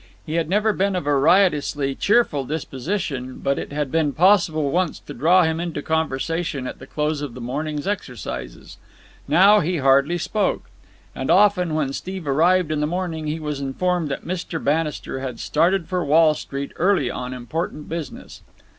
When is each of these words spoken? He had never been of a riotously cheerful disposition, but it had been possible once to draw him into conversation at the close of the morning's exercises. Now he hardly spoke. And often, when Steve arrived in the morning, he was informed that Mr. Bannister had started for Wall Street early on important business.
He 0.25 0.33
had 0.33 0.49
never 0.49 0.73
been 0.73 0.95
of 0.95 1.05
a 1.05 1.15
riotously 1.15 1.93
cheerful 1.93 2.43
disposition, 2.43 3.37
but 3.37 3.59
it 3.59 3.71
had 3.71 3.91
been 3.91 4.13
possible 4.13 4.71
once 4.71 4.97
to 5.01 5.13
draw 5.13 5.43
him 5.43 5.59
into 5.59 5.83
conversation 5.83 6.65
at 6.65 6.79
the 6.79 6.87
close 6.87 7.21
of 7.21 7.35
the 7.35 7.39
morning's 7.39 7.85
exercises. 7.85 8.77
Now 9.27 9.59
he 9.59 9.77
hardly 9.77 10.17
spoke. 10.17 10.71
And 11.13 11.29
often, 11.29 11.75
when 11.75 11.93
Steve 11.93 12.27
arrived 12.27 12.71
in 12.71 12.79
the 12.79 12.87
morning, 12.87 13.27
he 13.27 13.39
was 13.39 13.59
informed 13.61 14.09
that 14.09 14.25
Mr. 14.25 14.63
Bannister 14.63 15.19
had 15.19 15.39
started 15.39 15.87
for 15.87 16.03
Wall 16.03 16.33
Street 16.33 16.71
early 16.77 17.11
on 17.11 17.31
important 17.31 17.87
business. 17.87 18.41